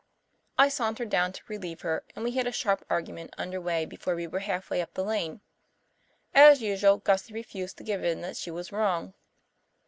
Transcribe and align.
I 0.57 0.69
sauntered 0.69 1.11
down 1.11 1.31
to 1.31 1.43
relieve 1.47 1.81
her, 1.81 2.03
and 2.15 2.23
we 2.25 2.31
had 2.31 2.47
a 2.47 2.51
sharp 2.51 2.83
argument 2.89 3.35
under 3.37 3.61
way 3.61 3.85
before 3.85 4.15
we 4.15 4.25
were 4.25 4.39
halfway 4.39 4.81
up 4.81 4.95
the 4.95 5.03
lane. 5.03 5.41
As 6.33 6.59
usual 6.59 6.97
Gussie 6.97 7.35
refused 7.35 7.77
to 7.77 7.83
give 7.83 8.03
in 8.03 8.21
that 8.21 8.35
she 8.35 8.49
was 8.49 8.71
wrong. 8.71 9.13